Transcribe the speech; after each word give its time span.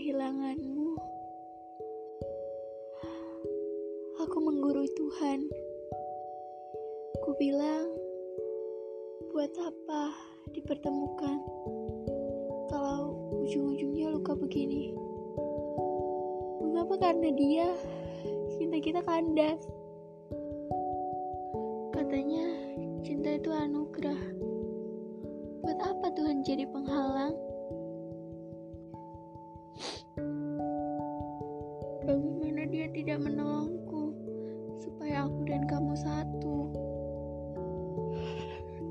kehilanganmu. 0.00 0.96
Aku 4.24 4.36
menggurui 4.40 4.88
Tuhan. 4.96 5.44
Ku 7.20 7.36
bilang, 7.36 7.84
buat 9.28 9.52
apa 9.60 10.16
dipertemukan 10.56 11.36
kalau 12.72 13.12
ujung-ujungnya 13.44 14.16
luka 14.16 14.32
begini? 14.32 14.96
Mengapa 16.64 16.96
karena 16.96 17.28
dia 17.36 17.68
cinta 18.56 18.80
kita 18.80 19.04
kandas? 19.04 19.68
Katanya 21.92 22.48
cinta 23.04 23.36
itu 23.36 23.52
anugerah. 23.52 24.20
Buat 25.60 25.76
apa 25.84 26.08
Tuhan 26.16 26.40
jadi 26.40 26.64
penghalang? 26.72 27.49
Tidak 33.00 33.24
menolongku 33.24 34.12
supaya 34.76 35.24
aku 35.24 35.48
dan 35.48 35.64
kamu 35.64 35.96
satu? 35.96 36.68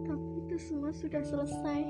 Tapi 0.09 0.29
itu 0.41 0.57
semua 0.57 0.89
sudah 0.89 1.21
selesai. 1.21 1.85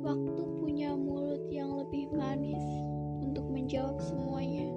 Waktu 0.00 0.42
punya 0.56 0.96
mulut 0.96 1.44
yang 1.52 1.68
lebih 1.76 2.08
manis 2.16 2.64
untuk 3.20 3.44
menjawab 3.52 4.00
semuanya. 4.00 4.72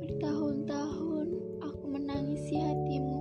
Bertahun-tahun 0.00 1.28
aku 1.60 1.84
menangisi 1.92 2.56
hatimu. 2.56 3.20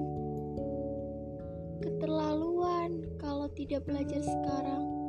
Keterlaluan 1.83 3.03
kalau 3.19 3.51
tidak 3.51 3.83
belajar 3.83 4.23
sekarang. 4.23 5.00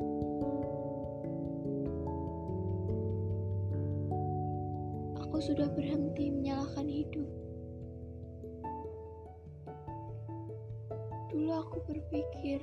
Aku 5.33 5.41
sudah 5.41 5.65
berhenti 5.73 6.29
menyalahkan 6.29 6.85
hidup. 6.85 7.25
Dulu 11.33 11.49
aku 11.57 11.81
berpikir 11.89 12.61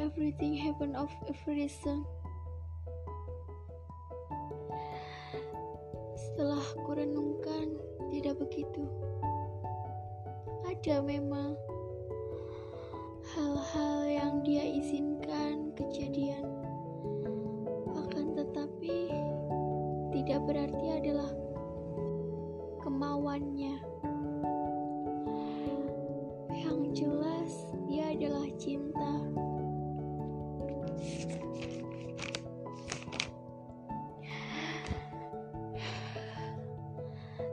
everything 0.00 0.56
happen 0.56 0.96
of 0.96 1.12
a 1.28 1.36
reason. 1.44 2.08
Setelah 6.16 6.64
aku 6.80 6.96
renungkan, 6.96 7.76
tidak 8.08 8.40
begitu. 8.40 8.88
Ada 10.64 11.04
memang 11.04 11.60
hal-hal 13.36 14.08
yang 14.08 14.40
dia 14.48 14.64
izinkan 14.64 15.76
kejadian. 15.76 16.48
Akan 18.00 18.32
tetapi 18.32 19.12
tidak 20.12 20.44
berarti 20.44 20.86
adalah 20.92 21.01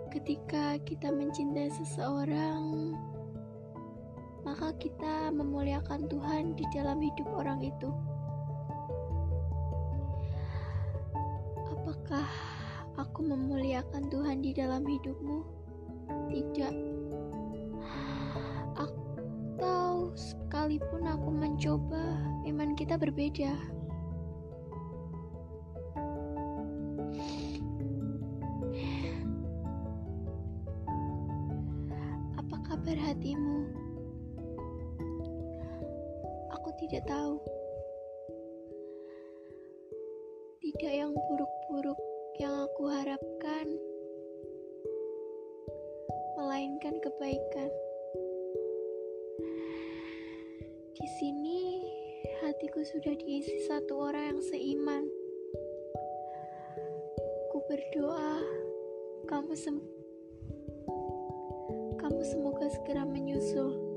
Ketika 0.09 0.77
kita 0.85 1.09
mencintai 1.13 1.69
seseorang, 1.73 2.93
maka 4.41 4.73
kita 4.81 5.29
memuliakan 5.29 6.09
Tuhan 6.09 6.57
di 6.57 6.65
dalam 6.73 6.97
hidup 7.01 7.29
orang 7.33 7.61
itu. 7.61 7.89
Apakah 11.69 12.25
aku 12.97 13.21
memuliakan 13.21 14.09
Tuhan 14.09 14.41
di 14.41 14.51
dalam 14.53 14.85
hidupmu? 14.85 15.39
Tidak. 16.29 16.98
Sekalipun 20.69 21.01
aku 21.01 21.29
mencoba, 21.33 22.05
iman 22.45 22.77
kita 22.77 22.93
berbeda. 22.93 23.57
Apa 32.37 32.55
kabar 32.69 32.97
hatimu? 33.01 33.65
Aku 36.53 36.69
tidak 36.77 37.01
tahu. 37.09 37.41
Tidak 40.61 40.93
yang 40.93 41.17
buruk-buruk 41.17 41.97
yang 42.37 42.53
aku 42.69 42.93
harapkan, 42.93 43.65
melainkan 46.37 46.93
kebaikan. 47.01 47.73
Sini 51.17 51.81
hatiku 52.45 52.85
sudah 52.85 53.17
diisi 53.17 53.65
satu 53.65 53.97
orang 53.97 54.37
yang 54.37 54.41
seiman. 54.45 55.03
Ku 57.49 57.57
berdoa 57.65 58.37
kamu 59.25 59.57
sem 59.57 59.81
kamu 61.97 62.21
semoga 62.21 62.69
segera 62.69 63.01
menyusul. 63.09 63.88